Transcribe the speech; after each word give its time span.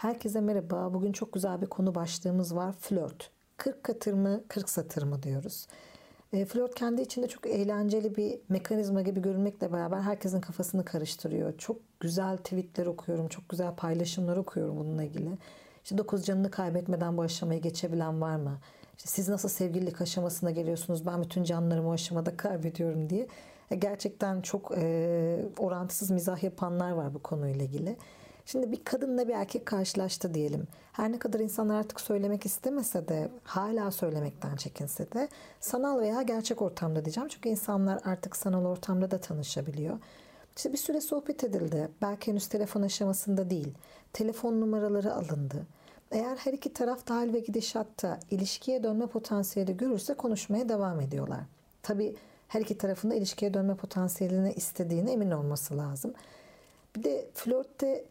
Herkese 0.00 0.40
merhaba. 0.40 0.94
Bugün 0.94 1.12
çok 1.12 1.32
güzel 1.32 1.62
bir 1.62 1.66
konu 1.66 1.94
başlığımız 1.94 2.56
var. 2.56 2.72
Flört. 2.72 3.30
40 3.56 3.84
katır 3.84 4.12
mı, 4.12 4.40
40 4.48 4.68
satır 4.68 5.02
mı 5.02 5.22
diyoruz. 5.22 5.66
E, 6.32 6.44
flört 6.44 6.74
kendi 6.74 7.02
içinde 7.02 7.28
çok 7.28 7.46
eğlenceli 7.46 8.16
bir 8.16 8.38
mekanizma 8.48 9.02
gibi 9.02 9.22
görünmekle 9.22 9.72
beraber 9.72 10.00
herkesin 10.00 10.40
kafasını 10.40 10.84
karıştırıyor. 10.84 11.58
Çok 11.58 11.76
güzel 12.00 12.36
tweetler 12.36 12.86
okuyorum, 12.86 13.28
çok 13.28 13.48
güzel 13.48 13.74
paylaşımlar 13.74 14.36
okuyorum 14.36 14.76
bununla 14.76 15.04
ilgili. 15.04 15.30
İşte 15.84 15.98
dokuz 15.98 16.24
canını 16.24 16.50
kaybetmeden 16.50 17.16
bu 17.16 17.22
aşamayı 17.22 17.60
geçebilen 17.60 18.20
var 18.20 18.36
mı? 18.36 18.58
İşte 18.96 19.08
siz 19.10 19.28
nasıl 19.28 19.48
sevgililik 19.48 20.00
aşamasına 20.00 20.50
geliyorsunuz? 20.50 21.06
Ben 21.06 21.22
bütün 21.22 21.44
canlarımı 21.44 21.88
o 21.88 21.92
aşamada 21.92 22.36
kaybediyorum 22.36 23.10
diye. 23.10 23.28
E, 23.70 23.76
gerçekten 23.76 24.40
çok 24.40 24.72
e, 24.76 25.46
orantısız 25.58 26.10
mizah 26.10 26.42
yapanlar 26.42 26.90
var 26.90 27.14
bu 27.14 27.18
konuyla 27.18 27.64
ilgili. 27.64 27.96
Şimdi 28.50 28.72
bir 28.72 28.84
kadınla 28.84 29.28
bir 29.28 29.34
erkek 29.34 29.66
karşılaştı 29.66 30.34
diyelim. 30.34 30.66
Her 30.92 31.12
ne 31.12 31.18
kadar 31.18 31.40
insanlar 31.40 31.74
artık 31.74 32.00
söylemek 32.00 32.46
istemese 32.46 33.08
de 33.08 33.28
hala 33.44 33.90
söylemekten 33.90 34.56
çekinse 34.56 35.12
de 35.12 35.28
sanal 35.60 36.00
veya 36.00 36.22
gerçek 36.22 36.62
ortamda 36.62 37.04
diyeceğim. 37.04 37.28
Çünkü 37.28 37.48
insanlar 37.48 38.00
artık 38.04 38.36
sanal 38.36 38.64
ortamda 38.64 39.10
da 39.10 39.18
tanışabiliyor. 39.18 39.98
İşte 40.56 40.72
bir 40.72 40.78
süre 40.78 41.00
sohbet 41.00 41.44
edildi. 41.44 41.88
Belki 42.02 42.30
henüz 42.30 42.46
telefon 42.46 42.82
aşamasında 42.82 43.50
değil. 43.50 43.74
Telefon 44.12 44.60
numaraları 44.60 45.14
alındı. 45.14 45.66
Eğer 46.10 46.36
her 46.36 46.52
iki 46.52 46.72
taraf 46.72 47.08
da 47.08 47.14
hal 47.14 47.32
ve 47.32 47.40
gidişatta 47.40 48.20
ilişkiye 48.30 48.82
dönme 48.82 49.06
potansiyeli 49.06 49.76
görürse 49.76 50.14
konuşmaya 50.14 50.68
devam 50.68 51.00
ediyorlar. 51.00 51.40
Tabi 51.82 52.16
her 52.48 52.60
iki 52.60 52.78
tarafında 52.78 53.14
ilişkiye 53.14 53.54
dönme 53.54 53.74
potansiyelini 53.74 54.52
istediğine 54.52 55.12
emin 55.12 55.30
olması 55.30 55.78
lazım. 55.78 56.12
Bir 56.96 57.04
de 57.04 57.26
flörtte 57.34 58.04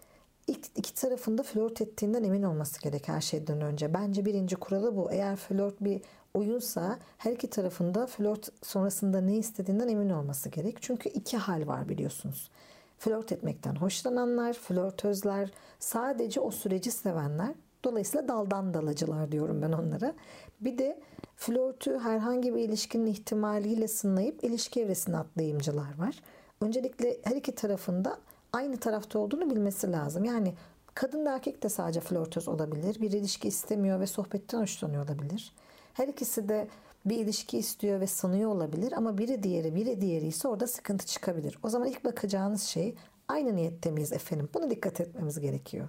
ilk 0.50 0.66
iki 0.76 0.94
tarafında 0.94 1.44
flört 1.44 1.82
ettiğinden 1.82 2.24
emin 2.24 2.44
olması 2.44 2.82
gerek 2.82 3.08
her 3.08 3.22
şeyden 3.22 3.62
önce. 3.62 3.94
Bence 3.94 4.26
birinci 4.26 4.56
kuralı 4.56 4.96
bu. 4.98 5.12
Eğer 5.12 5.36
flört 5.36 5.82
bir 5.82 6.02
oyunsa 6.34 7.00
her 7.18 7.32
iki 7.32 7.50
tarafında 7.50 8.08
flört 8.08 8.50
sonrasında 8.64 9.22
ne 9.22 9.38
istediğinden 9.38 9.88
emin 9.88 10.10
olması 10.10 10.50
gerek. 10.50 10.78
Çünkü 10.82 11.10
iki 11.10 11.38
hal 11.38 11.68
var 11.68 11.90
biliyorsunuz. 11.90 12.50
Flört 12.98 13.32
etmekten 13.32 13.76
hoşlananlar, 13.76 14.54
flörtözler, 14.54 15.52
sadece 15.80 16.40
o 16.40 16.52
süreci 16.52 16.92
sevenler. 16.92 17.54
Dolayısıyla 17.84 18.28
daldan 18.28 18.74
dalacılar 18.74 19.32
diyorum 19.32 19.62
ben 19.62 19.72
onlara. 19.72 20.14
Bir 20.62 20.78
de 20.78 21.00
flörtü 21.36 22.00
herhangi 22.00 22.56
bir 22.56 22.60
ilişkinin 22.60 23.06
ihtimaliyle 23.06 23.88
sınayıp 23.88 24.44
ilişki 24.44 24.82
evresine 24.82 25.18
atlayımcılar 25.18 26.00
var. 26.00 26.22
Öncelikle 26.62 27.18
her 27.24 27.36
iki 27.36 27.56
tarafında 27.56 28.18
aynı 28.54 28.78
tarafta 28.78 29.20
olduğunu 29.20 29.50
bilmesi 29.50 29.92
lazım. 29.92 30.26
Yani 30.26 30.54
kadın 30.94 31.26
da 31.26 31.36
erkek 31.36 31.64
de 31.64 31.70
sadece 31.70 32.00
flörtöz 32.00 32.48
olabilir. 32.48 33.02
Bir 33.02 33.12
ilişki 33.12 33.48
istemiyor 33.48 34.00
ve 34.00 34.08
sohbetten 34.08 34.62
hoşlanıyor 34.62 35.06
olabilir. 35.06 35.54
Her 35.94 36.08
ikisi 36.08 36.50
de 36.50 36.68
bir 37.06 37.18
ilişki 37.18 37.58
istiyor 37.58 38.00
ve 38.00 38.08
sanıyor 38.08 38.52
olabilir 38.52 38.92
ama 38.92 39.18
biri 39.18 39.44
diğeri 39.44 39.76
biri 39.76 40.02
diğeri 40.02 40.28
ise 40.28 40.48
orada 40.48 40.68
sıkıntı 40.68 41.06
çıkabilir. 41.06 41.60
O 41.64 41.70
zaman 41.70 41.88
ilk 41.88 42.06
bakacağınız 42.06 42.64
şey 42.64 42.96
aynı 43.28 43.56
niyette 43.56 43.92
miyiz 43.92 44.14
efendim? 44.14 44.50
Bunu 44.54 44.70
dikkat 44.70 45.02
etmemiz 45.02 45.40
gerekiyor. 45.40 45.88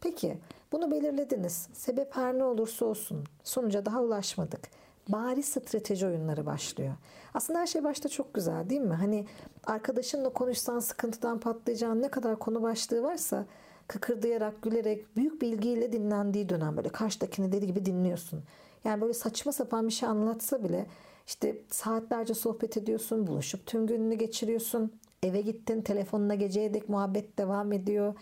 Peki 0.00 0.38
bunu 0.72 0.90
belirlediniz. 0.90 1.68
Sebep 1.72 2.16
her 2.16 2.38
ne 2.38 2.44
olursa 2.44 2.84
olsun 2.84 3.24
sonuca 3.44 3.86
daha 3.86 4.02
ulaşmadık. 4.02 4.60
Bari 5.08 5.42
strateji 5.42 6.06
oyunları 6.06 6.46
başlıyor. 6.46 6.94
Aslında 7.34 7.58
her 7.58 7.66
şey 7.66 7.84
başta 7.84 8.08
çok 8.08 8.34
güzel 8.34 8.70
değil 8.70 8.80
mi? 8.80 8.94
Hani 8.94 9.26
arkadaşınla 9.64 10.28
konuşsan 10.28 10.78
sıkıntıdan 10.78 11.40
patlayacağın 11.40 12.02
ne 12.02 12.08
kadar 12.08 12.38
konu 12.38 12.62
başlığı 12.62 13.02
varsa 13.02 13.46
kıkırdayarak, 13.86 14.62
gülerek, 14.62 15.16
büyük 15.16 15.42
bilgiyle 15.42 15.92
dinlendiği 15.92 16.48
dönem 16.48 16.76
böyle 16.76 16.88
karşıdakini 16.88 17.52
deli 17.52 17.66
gibi 17.66 17.84
dinliyorsun. 17.84 18.42
Yani 18.84 19.00
böyle 19.00 19.14
saçma 19.14 19.52
sapan 19.52 19.86
bir 19.86 19.92
şey 19.92 20.08
anlatsa 20.08 20.64
bile 20.64 20.86
işte 21.26 21.58
saatlerce 21.70 22.34
sohbet 22.34 22.76
ediyorsun, 22.76 23.26
buluşup 23.26 23.66
tüm 23.66 23.86
gününü 23.86 24.14
geçiriyorsun. 24.14 24.92
Eve 25.22 25.40
gittin, 25.40 25.82
telefonuna 25.82 26.34
geceye 26.34 26.74
dek 26.74 26.88
muhabbet 26.88 27.38
devam 27.38 27.72
ediyor. 27.72 28.14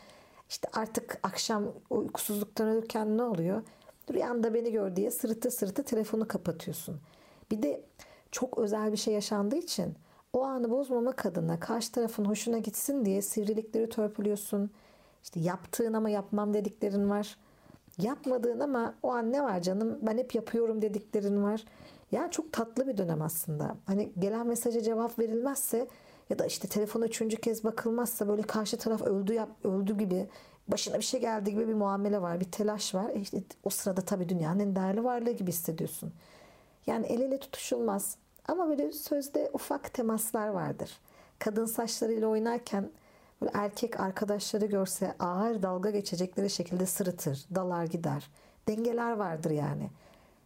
İşte 0.49 0.69
artık 0.73 1.19
akşam 1.23 1.65
uykusuzluktan 1.91 2.69
ölürken 2.69 3.19
ne 3.19 3.23
oluyor? 3.23 3.63
Rüyanda 4.13 4.55
beni 4.55 4.73
gör 4.73 4.97
diye 4.97 5.11
sırıtı 5.11 5.51
sırıtı 5.51 5.83
telefonu 5.83 6.29
kapatıyorsun. 6.29 7.01
Bir 7.51 7.63
de 7.63 7.85
çok 8.31 8.59
özel 8.59 8.93
bir 8.93 8.97
şey 8.97 9.15
yaşandığı 9.15 9.57
için 9.57 9.95
o 10.33 10.43
anı 10.43 10.71
bozmamak 10.71 11.27
adına 11.27 11.61
karşı 11.61 11.93
tarafın 11.93 12.25
hoşuna 12.25 12.59
gitsin 12.59 13.05
diye 13.05 13.23
sivrilikleri 13.23 13.89
törpülüyorsun. 13.89 14.71
İşte 15.23 15.41
yaptığın 15.41 15.93
ama 15.93 16.11
yapmam 16.11 16.55
dediklerin 16.55 17.11
var. 17.11 17.37
Yapmadığın 17.99 18.61
ama 18.61 18.95
o 19.03 19.13
an 19.13 19.33
ne 19.33 19.43
var 19.43 19.63
canım 19.63 19.99
ben 20.03 20.19
hep 20.19 20.35
yapıyorum 20.35 20.83
dediklerin 20.83 21.43
var. 21.43 21.65
Yani 22.13 22.31
çok 22.31 22.53
tatlı 22.53 22.87
bir 22.87 22.97
dönem 22.97 23.23
aslında. 23.23 23.77
Hani 23.87 24.13
gelen 24.19 24.47
mesaja 24.47 24.81
cevap 24.81 25.19
verilmezse 25.19 25.89
ya 26.31 26.39
da 26.39 26.47
işte 26.47 26.69
telefona 26.69 27.07
üçüncü 27.07 27.37
kez 27.37 27.65
bakılmazsa 27.65 28.29
böyle 28.29 28.43
karşı 28.43 28.77
taraf 28.77 29.03
öldü 29.03 29.33
yap, 29.33 29.49
öldü 29.65 29.99
gibi 29.99 30.29
başına 30.69 30.99
bir 30.99 31.05
şey 31.05 31.21
geldi 31.21 31.51
gibi 31.51 31.69
bir 31.69 31.75
muamele 31.75 32.23
var, 32.23 32.41
bir 32.41 32.51
telaş 32.51 32.95
var. 32.95 33.11
E 33.11 33.21
işte 33.21 33.43
o 33.65 33.71
sırada 33.71 34.01
tabii 34.01 34.29
dünyanın 34.29 34.61
en 34.61 34.77
değerli 34.77 35.05
varlığı 35.05 35.31
gibi 35.31 35.49
hissediyorsun. 35.49 36.13
Yani 36.87 37.07
el 37.07 37.21
ele 37.21 37.41
tutuşulmaz. 37.41 38.17
Ama 38.49 38.69
böyle 38.69 38.93
sözde 38.93 39.51
ufak 39.53 39.95
temaslar 39.95 40.49
vardır. 40.49 41.01
Kadın 41.39 41.67
saçlarıyla 41.67 42.29
oynarken 42.29 42.91
böyle 43.41 43.53
erkek 43.55 44.01
arkadaşları 44.01 44.67
görse 44.67 45.15
ağır 45.19 45.63
dalga 45.63 45.91
geçecekleri 45.91 46.51
şekilde 46.51 46.87
sırıtır, 46.87 47.47
dalar 47.55 47.85
gider. 47.85 48.31
Dengeler 48.69 49.13
vardır 49.13 49.51
yani. 49.51 49.91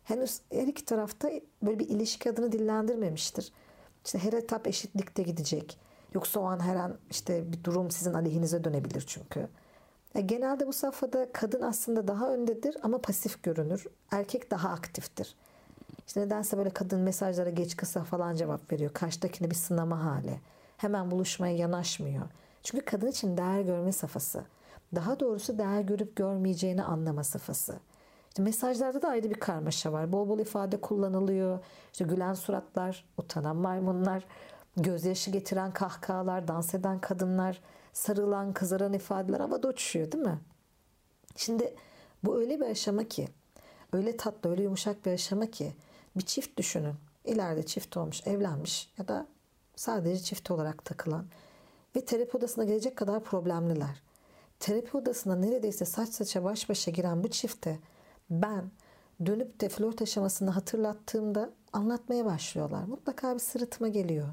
Henüz 0.05 0.41
her 0.53 0.67
iki 0.67 0.85
tarafta 0.85 1.31
böyle 1.63 1.79
bir 1.79 1.89
ilişki 1.89 2.31
adını 2.31 2.53
dillendirmemiştir. 2.53 3.53
İşte 4.05 4.19
her 4.19 4.33
etap 4.33 4.67
eşitlikte 4.67 5.23
gidecek. 5.23 5.79
Yoksa 6.15 6.41
o 6.41 6.45
an 6.45 6.61
her 6.61 6.77
an 6.77 6.97
işte 7.11 7.53
bir 7.53 7.65
durum 7.65 7.91
sizin 7.91 8.15
aleyhinize 8.15 8.65
dönebilir 8.65 9.05
çünkü. 9.07 9.49
Genelde 10.27 10.67
bu 10.67 10.73
safhada 10.73 11.33
kadın 11.33 11.63
aslında 11.63 12.09
daha 12.09 12.33
öndedir 12.35 12.77
ama 12.83 12.99
pasif 12.99 13.43
görünür. 13.43 13.87
Erkek 14.11 14.51
daha 14.51 14.69
aktiftir. 14.69 15.35
İşte 16.07 16.21
nedense 16.21 16.59
böyle 16.59 16.71
kadın 16.71 17.01
mesajlara 17.01 17.51
geç 17.51 17.77
kısa 17.77 18.05
falan 18.05 18.35
cevap 18.35 18.73
veriyor. 18.73 18.91
Karşıdakine 18.95 19.51
bir 19.51 19.55
sınama 19.55 20.05
hali. 20.05 20.41
Hemen 20.77 21.11
buluşmaya 21.11 21.57
yanaşmıyor. 21.57 22.23
Çünkü 22.63 22.85
kadın 22.85 23.07
için 23.07 23.37
değer 23.37 23.61
görme 23.61 23.93
safhası. 23.93 24.45
Daha 24.95 25.21
doğrusu 25.21 25.59
değer 25.59 25.81
görüp 25.81 26.17
görmeyeceğini 26.17 26.83
anlama 26.83 27.25
safhası. 27.25 27.79
İşte 28.29 28.43
mesajlarda 28.43 29.03
da 29.03 29.09
ayrı 29.09 29.31
bir 29.31 29.41
karmaşa 29.41 29.93
var. 29.93 30.13
Bol 30.13 30.29
bol 30.29 30.39
ifade 30.39 30.81
kullanılıyor. 30.81 31.59
İşte 31.93 32.05
gülen 32.05 32.35
suratlar, 32.35 33.05
utanan 33.17 33.57
maymunlar, 33.57 34.25
gözyaşı 34.77 35.31
getiren 35.31 35.73
kahkahalar, 35.73 36.49
dans 36.49 36.75
eden 36.75 36.99
kadınlar, 36.99 37.61
sarılan, 37.93 38.53
kızaran 38.53 38.93
ifadeler 38.93 39.41
havada 39.41 39.69
uçuşuyor 39.69 40.13
değil 40.13 40.25
mi? 40.25 40.39
Şimdi 41.37 41.75
bu 42.25 42.41
öyle 42.41 42.61
bir 42.61 42.67
aşama 42.67 43.05
ki, 43.05 43.29
öyle 43.93 44.17
tatlı, 44.17 44.51
öyle 44.51 44.63
yumuşak 44.63 45.07
bir 45.07 45.11
aşama 45.13 45.47
ki 45.47 45.73
bir 46.17 46.23
çift 46.23 46.59
düşünün. 46.59 46.95
İleride 47.25 47.63
çift 47.63 47.97
olmuş, 47.97 48.27
evlenmiş 48.27 48.93
ya 48.99 49.09
da 49.09 49.27
sadece 49.77 50.23
çift 50.23 50.51
olarak 50.51 50.85
takılan 50.85 51.27
ve 51.97 52.05
terapi 52.05 52.37
odasına 52.37 52.65
gelecek 52.65 52.97
kadar 52.97 53.25
problemliler. 53.25 54.03
Terapi 54.61 54.97
odasına 54.97 55.37
neredeyse 55.37 55.85
saç 55.85 56.09
saça 56.09 56.45
baş 56.45 56.69
başa 56.69 56.91
giren 56.91 57.25
bu 57.25 57.31
çifte 57.31 57.79
ben 58.31 58.71
dönüp 59.27 59.61
de 59.61 59.69
flört 59.69 60.03
aşamasını 60.03 60.51
hatırlattığımda 60.51 61.51
anlatmaya 61.73 62.25
başlıyorlar. 62.25 62.85
Mutlaka 62.85 63.35
bir 63.35 63.41
sırıtma 63.41 63.89
geliyor. 63.89 64.29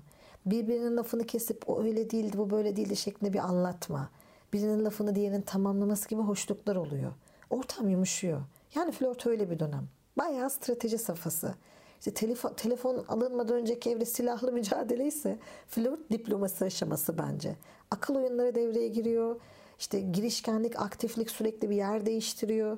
Birbirinin 0.47 0.97
lafını 0.97 1.23
kesip 1.25 1.69
o 1.69 1.83
öyle 1.83 2.09
değildi 2.09 2.37
bu 2.37 2.49
böyle 2.49 2.75
değildi 2.75 2.95
şeklinde 2.95 3.33
bir 3.33 3.39
anlatma. 3.39 4.09
Birinin 4.53 4.85
lafını 4.85 5.15
diğerinin 5.15 5.41
tamamlaması 5.41 6.09
gibi 6.09 6.21
hoşluklar 6.21 6.75
oluyor. 6.75 7.11
Ortam 7.49 7.89
yumuşuyor. 7.89 8.41
Yani 8.75 8.91
flört 8.91 9.25
öyle 9.25 9.49
bir 9.49 9.59
dönem. 9.59 9.87
Bayağı 10.17 10.49
strateji 10.49 10.97
safhası. 10.97 11.55
İşte 11.99 12.13
telefon, 12.13 12.53
telefon 12.53 13.05
alınmadan 13.07 13.55
önceki 13.55 13.89
evre 13.89 14.05
silahlı 14.05 14.51
mücadele 14.51 15.07
ise 15.07 15.39
flört 15.67 16.11
diplomasi 16.11 16.65
aşaması 16.65 17.17
bence. 17.17 17.55
Akıl 17.91 18.15
oyunları 18.15 18.55
devreye 18.55 18.87
giriyor. 18.87 19.35
İşte 19.79 19.99
girişkenlik, 19.99 20.79
aktiflik 20.79 21.31
sürekli 21.31 21.69
bir 21.69 21.75
yer 21.75 22.05
değiştiriyor. 22.05 22.77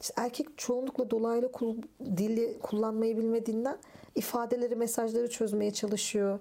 İşte 0.00 0.14
erkek 0.16 0.46
çoğunlukla 0.56 1.10
dolaylı 1.10 1.52
kul, 1.52 1.76
dili 2.16 2.58
kullanmayı 2.62 3.16
bilmediğinden 3.16 3.78
ifadeleri, 4.14 4.76
mesajları 4.76 5.30
çözmeye 5.30 5.70
çalışıyor. 5.70 6.40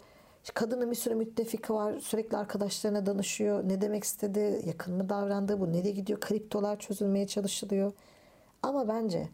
Kadının 0.53 0.91
bir 0.91 0.95
sürü 0.95 1.15
müttefiki 1.15 1.73
var. 1.73 1.99
Sürekli 1.99 2.37
arkadaşlarına 2.37 3.05
danışıyor. 3.05 3.69
Ne 3.69 3.81
demek 3.81 4.03
istedi? 4.03 4.61
Yakın 4.65 4.93
mı 4.93 5.09
davrandı? 5.09 5.59
Bu 5.59 5.73
nereye 5.73 5.91
gidiyor? 5.91 6.19
Kriptolar 6.19 6.79
çözülmeye 6.79 7.27
çalışılıyor. 7.27 7.93
Ama 8.63 8.87
bence 8.87 9.29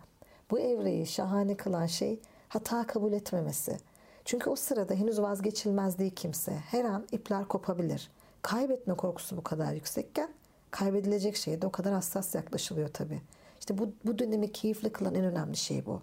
bu 0.52 0.60
evreyi 0.60 1.08
şahane 1.08 1.58
kılan 1.58 1.86
şey 1.86 2.20
hata 2.50 2.88
kabul 2.88 3.14
etmemesi. 3.14 3.78
Çünkü 4.26 4.50
o 4.50 4.56
sırada 4.56 4.94
henüz 4.94 5.22
vazgeçilmez 5.22 6.00
değil 6.00 6.16
kimse. 6.16 6.52
Her 6.52 6.86
an 6.86 7.08
ipler 7.12 7.48
kopabilir. 7.48 8.12
Kaybetme 8.42 8.94
korkusu 8.94 9.38
bu 9.38 9.44
kadar 9.44 9.74
yüksekken 9.74 10.30
kaybedilecek 10.72 11.36
şeye 11.36 11.62
de 11.62 11.68
o 11.68 11.72
kadar 11.72 11.94
hassas 11.94 12.36
yaklaşılıyor 12.36 12.90
tabii. 12.94 13.22
İşte 13.60 13.78
bu, 13.78 13.92
bu 14.06 14.20
dönemi 14.20 14.52
keyifli 14.52 14.92
kılan 14.92 15.16
en 15.16 15.24
önemli 15.24 15.58
şey 15.58 15.86
bu. 15.86 16.02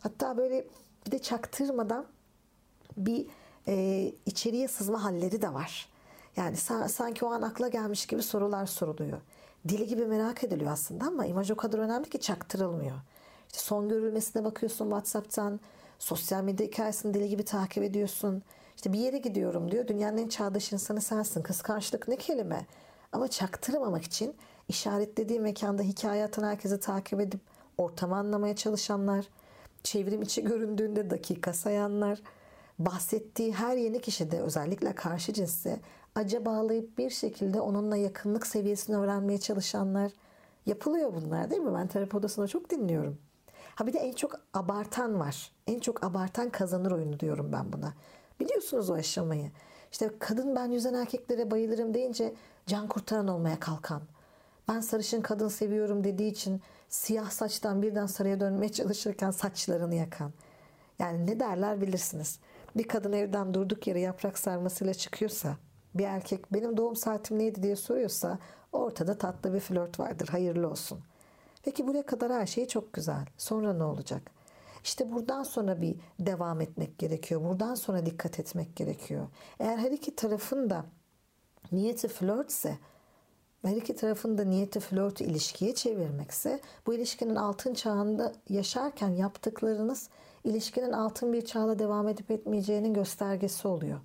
Hatta 0.00 0.36
böyle 0.36 0.64
bir 1.06 1.10
de 1.10 1.18
çaktırmadan 1.18 2.06
bir 2.96 3.26
e, 3.68 4.12
içeriye 4.26 4.68
sızma 4.68 5.04
halleri 5.04 5.42
de 5.42 5.54
var. 5.54 5.88
Yani 6.36 6.56
sanki 6.88 7.24
o 7.24 7.28
an 7.28 7.42
akla 7.42 7.68
gelmiş 7.68 8.06
gibi 8.06 8.22
sorular 8.22 8.66
soruluyor. 8.66 9.20
Dili 9.68 9.86
gibi 9.86 10.06
merak 10.06 10.44
ediliyor 10.44 10.72
aslında 10.72 11.04
ama 11.04 11.26
imaj 11.26 11.50
o 11.50 11.56
kadar 11.56 11.78
önemli 11.78 12.10
ki 12.10 12.20
çaktırılmıyor. 12.20 12.96
İşte 13.46 13.58
son 13.58 13.88
görülmesine 13.88 14.44
bakıyorsun 14.44 14.84
WhatsApp'tan, 14.84 15.60
sosyal 15.98 16.42
medya 16.42 16.66
hikayesini 16.66 17.14
deli 17.14 17.28
gibi 17.28 17.44
takip 17.44 17.82
ediyorsun. 17.82 18.42
İşte 18.76 18.92
bir 18.92 18.98
yere 18.98 19.18
gidiyorum 19.18 19.70
diyor. 19.70 19.88
Dünyanın 19.88 20.18
en 20.18 20.28
çağdaş 20.28 20.72
insanı 20.72 21.00
sensin. 21.00 21.42
Kıskançlık 21.42 22.08
ne 22.08 22.16
kelime. 22.16 22.66
Ama 23.12 23.28
çaktırmamak 23.28 24.04
için 24.04 24.34
işaretlediği 24.68 25.40
mekanda 25.40 25.82
hikaye 25.82 26.24
atan 26.24 26.44
herkesi 26.44 26.80
takip 26.80 27.20
edip 27.20 27.40
ortamı 27.78 28.16
anlamaya 28.16 28.56
çalışanlar, 28.56 29.28
çevrim 29.82 30.22
içi 30.22 30.44
göründüğünde 30.44 31.10
dakika 31.10 31.52
sayanlar, 31.52 32.22
bahsettiği 32.78 33.54
her 33.54 33.76
yeni 33.76 34.00
kişide 34.00 34.40
özellikle 34.40 34.94
karşı 34.94 35.32
cinse 35.32 35.80
acaba 36.14 36.50
bağlayıp 36.50 36.98
bir 36.98 37.10
şekilde 37.10 37.60
onunla 37.60 37.96
yakınlık 37.96 38.46
seviyesini 38.46 38.96
öğrenmeye 38.96 39.38
çalışanlar 39.38 40.12
yapılıyor 40.66 41.12
bunlar 41.14 41.50
değil 41.50 41.62
mi? 41.62 41.74
Ben 41.74 41.86
terapi 41.86 42.16
odasında 42.16 42.46
çok 42.46 42.70
dinliyorum. 42.70 43.18
Ha 43.74 43.86
bir 43.86 43.92
de 43.92 43.98
en 43.98 44.12
çok 44.12 44.40
abartan 44.54 45.20
var. 45.20 45.52
En 45.66 45.78
çok 45.78 46.04
abartan 46.04 46.50
kazanır 46.50 46.90
oyunu 46.90 47.20
diyorum 47.20 47.52
ben 47.52 47.72
buna. 47.72 47.94
Biliyorsunuz 48.40 48.90
o 48.90 48.94
aşamayı. 48.94 49.50
İşte 49.92 50.10
kadın 50.18 50.56
ben 50.56 50.70
yüzen 50.70 50.94
erkeklere 50.94 51.50
bayılırım 51.50 51.94
deyince 51.94 52.34
can 52.66 52.88
kurtaran 52.88 53.28
olmaya 53.28 53.60
kalkan. 53.60 54.02
Ben 54.68 54.80
sarışın 54.80 55.20
kadın 55.20 55.48
seviyorum 55.48 56.04
dediği 56.04 56.30
için 56.30 56.62
siyah 56.88 57.30
saçtan 57.30 57.82
birden 57.82 58.06
sarıya 58.06 58.40
dönmeye 58.40 58.72
çalışırken 58.72 59.30
saçlarını 59.30 59.94
yakan. 59.94 60.32
Yani 60.98 61.26
ne 61.26 61.40
derler 61.40 61.80
bilirsiniz. 61.80 62.38
Bir 62.78 62.88
kadın 62.88 63.12
evden 63.12 63.54
durduk 63.54 63.86
yere 63.86 64.00
yaprak 64.00 64.38
sarmasıyla 64.38 64.94
çıkıyorsa, 64.94 65.56
bir 65.94 66.04
erkek 66.04 66.52
benim 66.52 66.76
doğum 66.76 66.96
saatim 66.96 67.38
neydi 67.38 67.62
diye 67.62 67.76
soruyorsa 67.76 68.38
ortada 68.72 69.18
tatlı 69.18 69.54
bir 69.54 69.60
flört 69.60 70.00
vardır. 70.00 70.28
Hayırlı 70.28 70.70
olsun. 70.70 71.00
Peki 71.64 71.86
buraya 71.86 72.06
kadar 72.06 72.32
her 72.32 72.46
şey 72.46 72.68
çok 72.68 72.92
güzel. 72.92 73.26
Sonra 73.36 73.72
ne 73.72 73.84
olacak? 73.84 74.30
İşte 74.84 75.12
buradan 75.12 75.42
sonra 75.42 75.80
bir 75.80 75.96
devam 76.20 76.60
etmek 76.60 76.98
gerekiyor. 76.98 77.44
Buradan 77.44 77.74
sonra 77.74 78.06
dikkat 78.06 78.40
etmek 78.40 78.76
gerekiyor. 78.76 79.28
Eğer 79.60 79.78
her 79.78 79.90
iki 79.90 80.16
tarafın 80.16 80.70
da 80.70 80.84
niyeti 81.72 82.08
flörtse 82.08 82.78
her 83.64 83.76
iki 83.76 83.96
tarafın 83.96 84.38
da 84.38 84.44
niyeti 84.44 84.80
flört 84.80 85.20
ilişkiye 85.20 85.74
çevirmekse 85.74 86.60
bu 86.86 86.94
ilişkinin 86.94 87.36
altın 87.36 87.74
çağında 87.74 88.32
yaşarken 88.48 89.08
yaptıklarınız 89.08 90.08
ilişkinin 90.44 90.92
altın 90.92 91.32
bir 91.32 91.44
çağla 91.44 91.78
devam 91.78 92.08
edip 92.08 92.30
etmeyeceğinin 92.30 92.94
göstergesi 92.94 93.68
oluyor. 93.68 94.00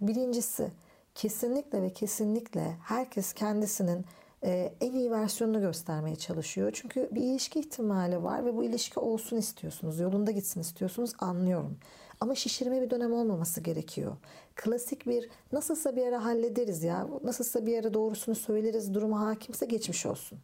Birincisi 0.00 0.70
kesinlikle 1.14 1.82
ve 1.82 1.92
kesinlikle 1.92 2.76
herkes 2.84 3.32
kendisinin 3.32 4.04
e, 4.44 4.72
en 4.80 4.92
iyi 4.92 5.10
versiyonunu 5.10 5.60
göstermeye 5.60 6.16
çalışıyor. 6.16 6.70
Çünkü 6.74 7.08
bir 7.12 7.20
ilişki 7.20 7.60
ihtimali 7.60 8.22
var 8.22 8.44
ve 8.44 8.56
bu 8.56 8.64
ilişki 8.64 9.00
olsun 9.00 9.36
istiyorsunuz. 9.36 10.00
Yolunda 10.00 10.30
gitsin 10.30 10.60
istiyorsunuz 10.60 11.12
anlıyorum. 11.18 11.78
Ama 12.20 12.34
şişirme 12.34 12.82
bir 12.82 12.90
dönem 12.90 13.12
olmaması 13.12 13.60
gerekiyor. 13.60 14.16
Klasik 14.56 15.06
bir 15.06 15.28
nasılsa 15.52 15.96
bir 15.96 16.06
ara 16.06 16.24
hallederiz 16.24 16.82
ya. 16.82 17.08
Nasılsa 17.24 17.66
bir 17.66 17.78
ara 17.78 17.94
doğrusunu 17.94 18.34
söyleriz 18.34 18.94
durumu 18.94 19.20
hakimse 19.20 19.66
geçmiş 19.66 20.06
olsun. 20.06 20.38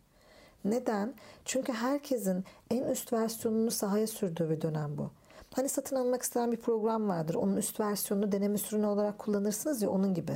Neden? 0.65 1.15
Çünkü 1.45 1.73
herkesin 1.73 2.45
en 2.71 2.83
üst 2.83 3.13
versiyonunu 3.13 3.71
sahaya 3.71 4.07
sürdüğü 4.07 4.51
bir 4.51 4.61
dönem 4.61 4.99
bu. 4.99 5.11
Hani 5.55 5.69
satın 5.69 5.97
almak 5.97 6.23
isteyen 6.23 6.53
bir 6.53 6.57
program 6.57 7.09
vardır. 7.09 7.35
Onun 7.35 7.57
üst 7.57 7.81
versiyonunu 7.81 8.33
deneme 8.33 8.59
sürümü 8.59 8.87
olarak 8.87 9.19
kullanırsınız 9.19 9.83
ya 9.83 9.91
onun 9.91 10.15
gibi. 10.15 10.33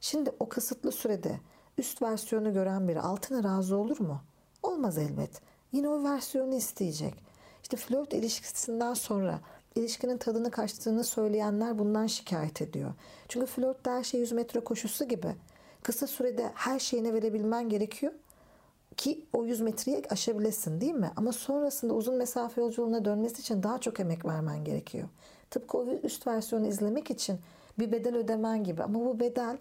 Şimdi 0.00 0.30
o 0.40 0.48
kısıtlı 0.48 0.92
sürede 0.92 1.40
üst 1.78 2.02
versiyonu 2.02 2.52
gören 2.52 2.88
biri 2.88 3.00
altına 3.00 3.44
razı 3.44 3.76
olur 3.76 4.00
mu? 4.00 4.20
Olmaz 4.62 4.98
elbet. 4.98 5.40
Yine 5.72 5.88
o 5.88 6.04
versiyonu 6.04 6.54
isteyecek. 6.54 7.14
İşte 7.62 7.76
flört 7.76 8.12
ilişkisinden 8.12 8.94
sonra 8.94 9.40
ilişkinin 9.74 10.18
tadını 10.18 10.50
kaçtığını 10.50 11.04
söyleyenler 11.04 11.78
bundan 11.78 12.06
şikayet 12.06 12.62
ediyor. 12.62 12.92
Çünkü 13.28 13.46
flört 13.46 13.86
her 13.86 14.04
şey 14.04 14.20
100 14.20 14.32
metre 14.32 14.60
koşusu 14.60 15.08
gibi. 15.08 15.34
Kısa 15.82 16.06
sürede 16.06 16.50
her 16.54 16.78
şeyine 16.78 17.14
verebilmen 17.14 17.68
gerekiyor 17.68 18.12
ki 18.96 19.24
o 19.32 19.44
100 19.44 19.60
metreyi 19.60 20.02
aşabilesin 20.10 20.80
değil 20.80 20.94
mi? 20.94 21.10
Ama 21.16 21.32
sonrasında 21.32 21.94
uzun 21.94 22.14
mesafe 22.14 22.60
yolculuğuna 22.60 23.04
dönmesi 23.04 23.40
için 23.40 23.62
daha 23.62 23.78
çok 23.78 24.00
emek 24.00 24.24
vermen 24.24 24.64
gerekiyor. 24.64 25.08
Tıpkı 25.50 25.78
o 25.78 25.86
üst 25.86 26.26
versiyonu 26.26 26.66
izlemek 26.66 27.10
için 27.10 27.38
bir 27.78 27.92
bedel 27.92 28.16
ödemen 28.16 28.64
gibi. 28.64 28.82
Ama 28.82 29.00
bu 29.00 29.20
bedel 29.20 29.58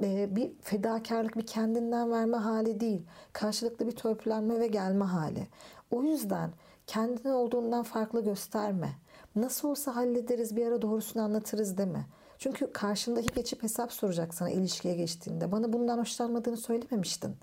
bir 0.00 0.52
fedakarlık, 0.60 1.36
bir 1.36 1.46
kendinden 1.46 2.10
verme 2.10 2.36
hali 2.36 2.80
değil. 2.80 3.02
Karşılıklı 3.32 3.86
bir 3.86 3.92
törpülenme 3.92 4.60
ve 4.60 4.66
gelme 4.66 5.04
hali. 5.04 5.48
O 5.90 6.02
yüzden 6.02 6.50
kendini 6.86 7.32
olduğundan 7.32 7.82
farklı 7.82 8.24
gösterme. 8.24 8.92
Nasıl 9.36 9.68
olsa 9.68 9.96
hallederiz 9.96 10.56
bir 10.56 10.66
ara 10.66 10.82
doğrusunu 10.82 11.22
anlatırız 11.22 11.78
deme. 11.78 12.06
Çünkü 12.38 12.72
karşındaki 12.72 13.34
geçip 13.34 13.62
hesap 13.62 13.92
soracak 13.92 14.34
sana 14.34 14.50
ilişkiye 14.50 14.94
geçtiğinde. 14.94 15.52
Bana 15.52 15.72
bundan 15.72 15.98
hoşlanmadığını 15.98 16.56
söylememiştin. 16.56 17.36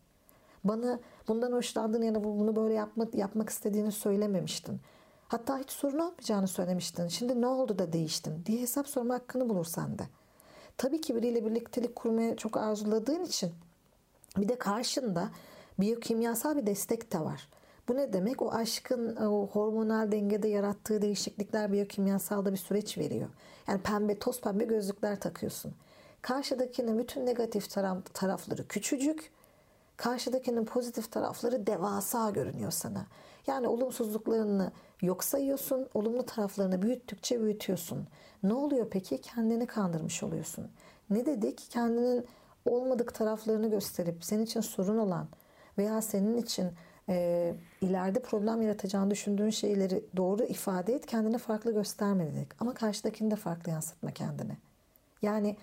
Bana 0.63 0.99
bundan 1.27 1.51
hoşlandığını 1.51 2.05
ya 2.05 2.15
da 2.15 2.23
bunu 2.23 2.55
böyle 2.55 2.73
yapma, 2.73 3.07
yapmak 3.13 3.49
istediğini 3.49 3.91
söylememiştin. 3.91 4.79
Hatta 5.27 5.57
hiç 5.57 5.71
sorun 5.71 5.99
olmayacağını 5.99 6.47
söylemiştin. 6.47 7.07
Şimdi 7.07 7.41
ne 7.41 7.47
oldu 7.47 7.79
da 7.79 7.93
değiştin 7.93 8.45
diye 8.45 8.61
hesap 8.61 8.87
sorma 8.87 9.13
hakkını 9.13 9.49
bulur 9.49 9.65
sende. 9.65 10.03
Tabii 10.79 11.01
ki 11.01 11.15
biriyle 11.15 11.45
birliktelik 11.45 11.95
kurmaya 11.95 12.35
çok 12.35 12.57
arzuladığın 12.57 13.23
için 13.23 13.51
bir 14.37 14.49
de 14.49 14.57
karşında 14.57 15.29
biyokimyasal 15.79 16.57
bir 16.57 16.65
destek 16.65 17.13
de 17.13 17.19
var. 17.19 17.49
Bu 17.87 17.95
ne 17.95 18.13
demek? 18.13 18.41
O 18.41 18.51
aşkın 18.51 19.15
o 19.15 19.47
hormonal 19.47 20.11
dengede 20.11 20.47
yarattığı 20.47 21.01
değişiklikler 21.01 21.71
biyokimyasalda 21.71 22.51
bir 22.51 22.57
süreç 22.57 22.97
veriyor. 22.97 23.29
Yani 23.67 23.81
pembe, 23.81 24.19
toz 24.19 24.41
pembe 24.41 24.63
gözlükler 24.63 25.19
takıyorsun. 25.19 25.73
Karşıdakinin 26.21 26.99
bütün 26.99 27.25
negatif 27.25 27.69
tarafları 28.13 28.67
küçücük, 28.67 29.31
karşıdakinin 29.97 30.65
pozitif 30.65 31.11
tarafları 31.11 31.67
devasa 31.67 32.29
görünüyor 32.29 32.71
sana. 32.71 33.05
Yani 33.49 33.67
olumsuzluklarını 33.67 34.71
yok 35.01 35.23
sayıyorsun, 35.23 35.87
olumlu 35.93 36.25
taraflarını 36.25 36.81
büyüttükçe 36.81 37.41
büyütüyorsun. 37.41 38.07
Ne 38.43 38.53
oluyor 38.53 38.87
peki? 38.91 39.21
Kendini 39.21 39.67
kandırmış 39.67 40.23
oluyorsun. 40.23 40.67
Ne 41.09 41.25
dedik? 41.25 41.67
Kendinin 41.69 42.25
olmadık 42.65 43.15
taraflarını 43.15 43.69
gösterip 43.69 44.23
senin 44.23 44.43
için 44.43 44.61
sorun 44.61 44.97
olan 44.97 45.27
veya 45.77 46.01
senin 46.01 46.37
için 46.37 46.71
e, 47.09 47.53
ileride 47.81 48.19
problem 48.19 48.61
yaratacağını 48.61 49.11
düşündüğün 49.11 49.49
şeyleri 49.49 50.03
doğru 50.17 50.43
ifade 50.43 50.93
et, 50.93 51.05
kendini 51.05 51.37
farklı 51.37 51.73
gösterme 51.73 52.27
dedik. 52.27 52.47
Ama 52.61 52.73
karşıdakini 52.73 53.31
de 53.31 53.35
farklı 53.35 53.71
yansıtma 53.71 54.11
kendini. 54.11 54.57
Yani 55.21 55.57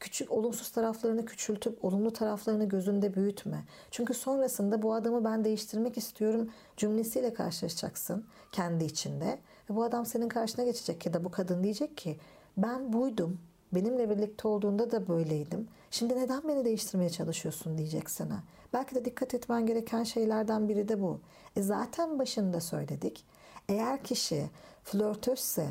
küçük 0.00 0.32
olumsuz 0.32 0.70
taraflarını 0.70 1.24
küçültüp 1.24 1.84
olumlu 1.84 2.12
taraflarını 2.12 2.68
gözünde 2.68 3.14
büyütme. 3.14 3.64
Çünkü 3.90 4.14
sonrasında 4.14 4.82
bu 4.82 4.94
adamı 4.94 5.24
ben 5.24 5.44
değiştirmek 5.44 5.98
istiyorum 5.98 6.50
cümlesiyle 6.76 7.34
karşılaşacaksın 7.34 8.24
kendi 8.52 8.84
içinde. 8.84 9.38
Ve 9.70 9.76
bu 9.76 9.82
adam 9.82 10.06
senin 10.06 10.28
karşına 10.28 10.64
geçecek 10.64 11.06
ya 11.06 11.12
da 11.12 11.24
bu 11.24 11.30
kadın 11.30 11.64
diyecek 11.64 11.96
ki 11.96 12.18
ben 12.56 12.92
buydum. 12.92 13.40
Benimle 13.74 14.10
birlikte 14.10 14.48
olduğunda 14.48 14.90
da 14.90 15.08
böyleydim. 15.08 15.68
Şimdi 15.90 16.16
neden 16.16 16.48
beni 16.48 16.64
değiştirmeye 16.64 17.10
çalışıyorsun 17.10 17.78
diyecek 17.78 18.10
sana. 18.10 18.42
Belki 18.72 18.94
de 18.94 19.04
dikkat 19.04 19.34
etmen 19.34 19.66
gereken 19.66 20.04
şeylerden 20.04 20.68
biri 20.68 20.88
de 20.88 21.02
bu. 21.02 21.20
E 21.56 21.62
zaten 21.62 22.18
başında 22.18 22.60
söyledik. 22.60 23.24
Eğer 23.68 24.02
kişi 24.04 24.50
flörtözse, 24.84 25.66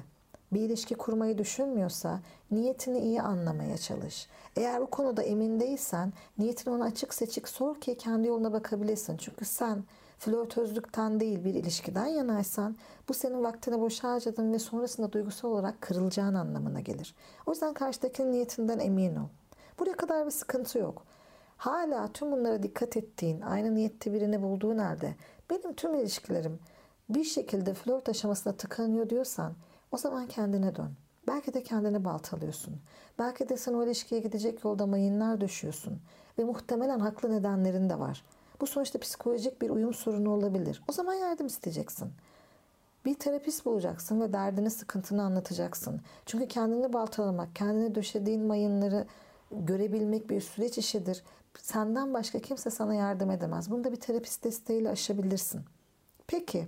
bir 0.54 0.62
ilişki 0.62 0.96
kurmayı 0.96 1.38
düşünmüyorsa 1.38 2.20
niyetini 2.52 3.00
iyi 3.00 3.22
anlamaya 3.22 3.78
çalış. 3.78 4.28
Eğer 4.56 4.82
bu 4.82 4.88
konuda 4.88 5.24
emin 5.24 5.60
değilsen 5.60 6.14
niyetini 6.38 6.74
ona 6.74 6.84
açık 6.84 7.14
seçik 7.14 7.48
sor 7.48 7.82
ki 7.82 7.98
kendi 7.98 8.28
yoluna 8.28 8.54
bakabilesin. 8.54 9.18
Çünkü 9.18 9.46
sen 9.46 9.84
flörtözlükten 10.20 11.20
değil 11.20 11.46
bir 11.46 11.54
ilişkiden 11.54 12.06
yanaysan 12.06 12.76
bu 13.10 13.14
senin 13.14 13.44
vaktini 13.44 13.82
boş 13.82 14.04
harcadın 14.04 14.54
ve 14.54 14.60
sonrasında 14.60 15.12
duygusal 15.12 15.50
olarak 15.50 15.82
kırılacağın 15.82 16.34
anlamına 16.34 16.80
gelir. 16.80 17.16
O 17.46 17.52
yüzden 17.52 17.74
karşıdakinin 17.74 18.32
niyetinden 18.32 18.80
emin 18.80 19.16
ol. 19.16 19.28
Buraya 19.80 19.96
kadar 19.96 20.26
bir 20.26 20.32
sıkıntı 20.32 20.78
yok. 20.78 21.04
Hala 21.58 22.08
tüm 22.14 22.32
bunlara 22.32 22.64
dikkat 22.64 22.98
ettiğin, 22.98 23.42
aynı 23.42 23.76
niyette 23.76 24.14
birini 24.14 24.42
bulduğun 24.42 24.78
halde 24.78 25.16
benim 25.50 25.74
tüm 25.74 25.96
ilişkilerim 25.96 26.60
bir 27.10 27.24
şekilde 27.24 27.74
flört 27.74 28.10
aşamasına 28.10 28.54
tıkanıyor 28.54 29.10
diyorsan 29.10 29.54
o 29.92 29.98
zaman 29.98 30.28
kendine 30.28 30.76
dön. 30.76 30.92
Belki 31.28 31.54
de 31.54 31.64
kendini 31.64 32.06
baltalıyorsun. 32.06 32.76
Belki 33.20 33.50
de 33.50 33.58
sen 33.58 33.74
o 33.74 33.84
ilişkiye 33.84 34.22
gidecek 34.22 34.64
yolda 34.64 34.88
mayınlar 34.88 35.42
düşüyorsun. 35.42 36.00
ve 36.40 36.44
muhtemelen 36.44 37.00
haklı 37.00 37.32
nedenlerin 37.32 37.90
de 37.90 38.00
var. 38.00 38.24
Bu 38.62 38.68
sonuçta 38.68 39.00
psikolojik 39.00 39.62
bir 39.62 39.70
uyum 39.70 39.94
sorunu 39.94 40.30
olabilir. 40.30 40.84
O 40.88 40.92
zaman 40.92 41.14
yardım 41.14 41.48
isteyeceksin. 41.48 42.12
Bir 43.06 43.14
terapist 43.14 43.66
bulacaksın 43.66 44.22
ve 44.22 44.34
derdini, 44.34 44.70
sıkıntını 44.70 45.24
anlatacaksın. 45.24 46.02
Çünkü 46.26 46.48
kendini 46.48 46.94
baltalamak, 46.94 47.56
kendine 47.56 47.96
döşediğin 47.96 48.44
mayınları 48.44 49.08
görebilmek 49.52 50.30
bir 50.30 50.42
süreç 50.42 50.78
işidir. 50.78 51.24
Senden 51.62 52.14
başka 52.14 52.40
kimse 52.40 52.70
sana 52.70 52.96
yardım 52.96 53.32
edemez. 53.32 53.72
Bunu 53.72 53.84
da 53.84 53.92
bir 53.92 54.00
terapist 54.00 54.44
desteğiyle 54.44 54.90
aşabilirsin. 54.90 55.62
Peki, 56.28 56.68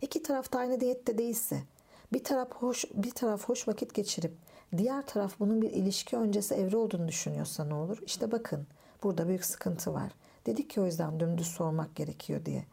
iki 0.00 0.22
taraf 0.22 0.52
da 0.52 0.58
aynı 0.58 0.80
diyette 0.80 1.18
değilse, 1.18 1.62
bir 2.12 2.24
taraf 2.24 2.52
hoş 2.54 2.84
bir 2.94 3.10
taraf 3.10 3.48
hoş 3.48 3.68
vakit 3.68 3.94
geçirip 3.94 4.32
diğer 4.76 5.06
taraf 5.06 5.34
bunun 5.40 5.62
bir 5.62 5.70
ilişki 5.70 6.16
öncesi 6.16 6.54
evre 6.54 6.76
olduğunu 6.76 7.08
düşünüyorsa 7.08 7.64
ne 7.64 7.74
olur? 7.74 7.98
İşte 8.06 8.32
bakın 8.32 8.66
burada 9.02 9.28
büyük 9.28 9.44
sıkıntı 9.44 9.94
var. 9.94 10.12
Dedik 10.46 10.70
ki 10.70 10.80
o 10.80 10.86
yüzden 10.86 11.20
dümdüz 11.20 11.46
sormak 11.46 11.96
gerekiyor 11.96 12.44
diye. 12.44 12.64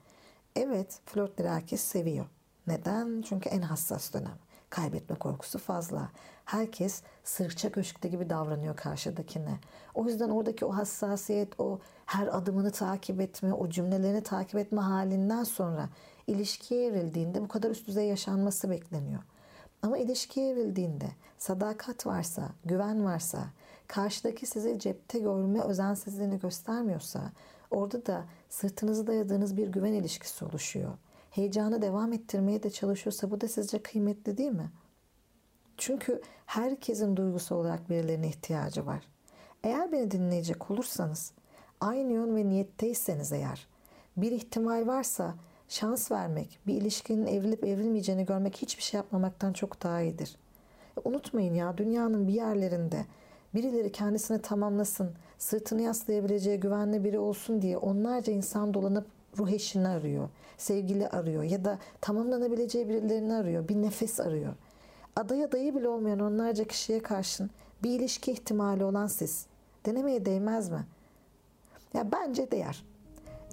Evet 0.55 0.99
flörtleri 1.05 1.49
herkes 1.49 1.81
seviyor. 1.81 2.25
Neden? 2.67 3.21
Çünkü 3.21 3.49
en 3.49 3.61
hassas 3.61 4.13
dönem. 4.13 4.37
Kaybetme 4.69 5.15
korkusu 5.15 5.60
fazla. 5.60 6.10
Herkes 6.45 7.01
sırça 7.24 7.72
köşkte 7.72 8.07
gibi 8.07 8.29
davranıyor 8.29 8.75
karşıdakine. 8.75 9.60
O 9.93 10.05
yüzden 10.05 10.29
oradaki 10.29 10.65
o 10.65 10.75
hassasiyet, 10.75 11.60
o 11.60 11.79
her 12.05 12.38
adımını 12.38 12.72
takip 12.72 13.22
etme, 13.22 13.53
o 13.53 13.69
cümlelerini 13.69 14.24
takip 14.24 14.55
etme 14.55 14.81
halinden 14.81 15.43
sonra 15.43 15.89
ilişkiye 16.27 16.86
evrildiğinde 16.86 17.41
bu 17.41 17.48
kadar 17.48 17.69
üst 17.69 17.88
düzey 17.88 18.07
yaşanması 18.07 18.69
bekleniyor. 18.69 19.22
Ama 19.81 19.98
ilişkiye 19.98 20.50
evrildiğinde 20.50 21.10
sadakat 21.38 22.05
varsa, 22.05 22.50
güven 22.65 23.05
varsa, 23.05 23.39
karşıdaki 23.88 24.45
sizi 24.45 24.79
cepte 24.79 25.19
görme 25.19 25.62
özensizliğini 25.62 26.39
göstermiyorsa, 26.39 27.31
orada 27.72 28.05
da 28.05 28.25
sırtınızı 28.50 29.07
dayadığınız 29.07 29.57
bir 29.57 29.67
güven 29.67 29.93
ilişkisi 29.93 30.45
oluşuyor. 30.45 30.91
Heyecanı 31.35 31.81
devam 31.81 32.13
ettirmeye 32.13 32.63
de 32.63 32.69
çalışıyorsa 32.69 33.31
bu 33.31 33.41
da 33.41 33.47
sizce 33.47 33.83
kıymetli 33.83 34.37
değil 34.37 34.51
mi? 34.51 34.71
Çünkü 35.77 36.21
herkesin 36.45 37.17
duygusu 37.17 37.55
olarak 37.55 37.89
birilerine 37.89 38.27
ihtiyacı 38.27 38.85
var. 38.85 39.03
Eğer 39.63 39.91
beni 39.91 40.11
dinleyecek 40.11 40.71
olursanız, 40.71 41.31
aynı 41.81 42.13
yön 42.13 42.35
ve 42.35 42.49
niyetteyseniz 42.49 43.31
eğer, 43.31 43.67
bir 44.17 44.31
ihtimal 44.31 44.87
varsa 44.87 45.35
şans 45.69 46.11
vermek, 46.11 46.59
bir 46.67 46.73
ilişkinin 46.73 47.25
evrilip 47.25 47.63
evrilmeyeceğini 47.63 48.25
görmek 48.25 48.57
hiçbir 48.57 48.83
şey 48.83 48.97
yapmamaktan 48.97 49.53
çok 49.53 49.83
daha 49.83 50.01
iyidir. 50.01 50.35
E, 50.97 51.01
unutmayın 51.09 51.53
ya 51.53 51.77
dünyanın 51.77 52.27
bir 52.27 52.33
yerlerinde 52.33 53.05
birileri 53.53 53.91
kendisini 53.91 54.41
tamamlasın, 54.41 55.11
sırtını 55.37 55.81
yaslayabileceği 55.81 56.59
güvenli 56.59 57.03
biri 57.03 57.19
olsun 57.19 57.61
diye 57.61 57.77
onlarca 57.77 58.33
insan 58.33 58.73
dolanıp 58.73 59.14
ruh 59.37 59.49
eşini 59.49 59.87
arıyor, 59.87 60.29
sevgili 60.57 61.07
arıyor 61.07 61.43
ya 61.43 61.65
da 61.65 61.79
tamamlanabileceği 62.01 62.89
birilerini 62.89 63.33
arıyor, 63.33 63.67
bir 63.67 63.75
nefes 63.75 64.19
arıyor. 64.19 64.53
Aday 65.15 65.43
adayı 65.43 65.75
bile 65.75 65.87
olmayan 65.87 66.19
onlarca 66.19 66.63
kişiye 66.63 66.99
karşın 66.99 67.49
bir 67.83 67.89
ilişki 67.89 68.31
ihtimali 68.31 68.83
olan 68.83 69.07
siz 69.07 69.45
denemeye 69.85 70.25
değmez 70.25 70.69
mi? 70.69 70.85
Ya 71.93 72.11
bence 72.11 72.51
değer. 72.51 72.85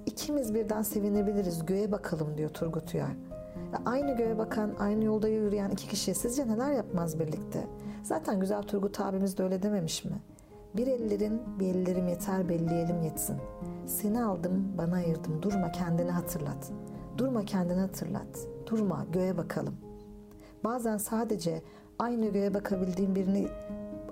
İkimiz 0.07 0.55
birden 0.55 0.83
sevinebiliriz. 0.83 1.67
Göğe 1.67 1.93
bakalım 1.93 2.39
diyor 2.39 2.51
Turgut 2.51 2.95
Uyar. 2.95 3.17
Aynı 3.87 4.17
göğe 4.17 4.39
bakan, 4.39 4.75
aynı 4.79 5.05
yolda 5.05 5.29
yürüyen 5.29 5.71
iki 5.71 5.89
kişi 5.89 6.15
sizce 6.15 6.49
neler 6.49 6.73
yapmaz 6.73 7.21
birlikte? 7.21 7.67
Zaten 8.03 8.41
güzel 8.41 8.63
Turgut 8.63 9.01
abimiz 9.01 9.39
de 9.39 9.43
öyle 9.43 9.63
dememiş 9.63 10.05
mi? 10.05 10.13
Bir 10.77 10.87
ellerin 10.87 11.43
bir 11.59 11.75
ellerim 11.75 12.09
yeter 12.09 12.49
belleyelim 12.49 13.03
yetsin. 13.03 13.37
Seni 13.87 14.25
aldım 14.25 14.73
bana 14.79 14.97
ayırdım 14.97 15.43
durma 15.43 15.73
kendini 15.73 16.11
hatırlat. 16.11 16.73
Durma 17.19 17.45
kendini 17.45 17.81
hatırlat. 17.81 18.47
Durma 18.67 19.07
göğe 19.13 19.37
bakalım. 19.37 19.75
Bazen 20.65 20.97
sadece 20.97 21.63
aynı 21.99 22.27
göğe 22.29 22.55
bakabildiğim 22.55 23.15
birini 23.15 23.49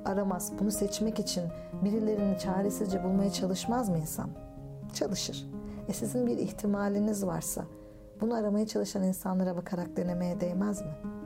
aramaz. 0.04 0.52
Bunu 0.60 0.70
seçmek 0.70 1.18
için 1.18 1.44
birilerini 1.84 2.38
çaresizce 2.38 3.04
bulmaya 3.04 3.32
çalışmaz 3.32 3.88
mı 3.88 3.98
insan? 3.98 4.30
Çalışır. 4.94 5.46
E 5.88 5.92
sizin 5.92 6.26
bir 6.26 6.38
ihtimaliniz 6.38 7.26
varsa 7.26 7.64
bunu 8.20 8.34
aramaya 8.34 8.66
çalışan 8.66 9.02
insanlara 9.02 9.56
bakarak 9.56 9.96
denemeye 9.96 10.40
değmez 10.40 10.82
mi? 10.82 11.19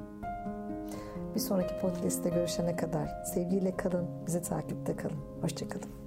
Bir 1.35 1.41
sonraki 1.41 1.79
podcast'te 1.81 2.31
görüşene 2.31 2.77
kadar 2.77 3.09
sevgiyle 3.35 3.77
kalın, 3.77 4.07
bizi 4.27 4.43
takipte 4.43 4.97
kalın. 4.97 5.19
Hoşçakalın. 5.43 6.04